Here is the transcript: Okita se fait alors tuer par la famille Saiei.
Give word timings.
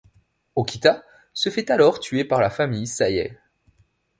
Okita 0.55 1.03
se 1.31 1.51
fait 1.51 1.69
alors 1.69 1.99
tuer 1.99 2.23
par 2.25 2.41
la 2.41 2.49
famille 2.49 2.87
Saiei. 2.87 3.37